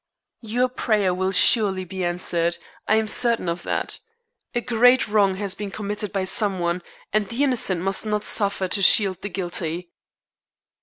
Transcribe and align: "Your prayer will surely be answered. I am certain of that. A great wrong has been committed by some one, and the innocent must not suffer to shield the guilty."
"Your 0.41 0.67
prayer 0.67 1.13
will 1.13 1.31
surely 1.31 1.85
be 1.85 2.03
answered. 2.03 2.57
I 2.87 2.95
am 2.95 3.07
certain 3.07 3.47
of 3.47 3.61
that. 3.61 3.99
A 4.55 4.59
great 4.59 5.07
wrong 5.07 5.35
has 5.35 5.53
been 5.53 5.69
committed 5.69 6.11
by 6.11 6.23
some 6.23 6.57
one, 6.59 6.81
and 7.13 7.29
the 7.29 7.43
innocent 7.43 7.81
must 7.81 8.03
not 8.03 8.23
suffer 8.23 8.67
to 8.67 8.81
shield 8.81 9.21
the 9.21 9.29
guilty." 9.29 9.91